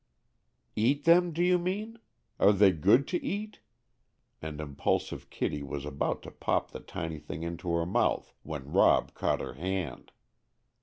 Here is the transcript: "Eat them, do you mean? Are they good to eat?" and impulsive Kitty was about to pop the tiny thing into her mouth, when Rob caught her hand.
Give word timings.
"Eat 0.75 1.03
them, 1.03 1.31
do 1.31 1.43
you 1.43 1.59
mean? 1.59 1.99
Are 2.39 2.51
they 2.53 2.71
good 2.71 3.07
to 3.09 3.23
eat?" 3.23 3.59
and 4.41 4.59
impulsive 4.59 5.29
Kitty 5.29 5.61
was 5.61 5.85
about 5.85 6.23
to 6.23 6.31
pop 6.31 6.71
the 6.71 6.79
tiny 6.79 7.19
thing 7.19 7.43
into 7.43 7.69
her 7.75 7.85
mouth, 7.85 8.33
when 8.41 8.71
Rob 8.71 9.13
caught 9.13 9.41
her 9.41 9.53
hand. 9.53 10.11